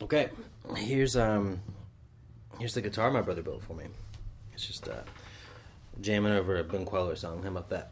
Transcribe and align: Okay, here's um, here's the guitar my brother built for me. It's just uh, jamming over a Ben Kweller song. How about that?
Okay, 0.00 0.28
here's 0.76 1.16
um, 1.16 1.60
here's 2.58 2.74
the 2.74 2.80
guitar 2.80 3.10
my 3.10 3.20
brother 3.20 3.42
built 3.42 3.62
for 3.62 3.74
me. 3.74 3.86
It's 4.52 4.66
just 4.66 4.88
uh, 4.88 5.02
jamming 6.00 6.32
over 6.32 6.56
a 6.56 6.64
Ben 6.64 6.84
Kweller 6.84 7.16
song. 7.16 7.42
How 7.42 7.48
about 7.48 7.68
that? 7.70 7.90